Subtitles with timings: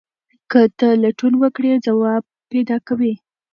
[0.51, 3.13] که ته لټون وکړې ځواب پیدا کوې.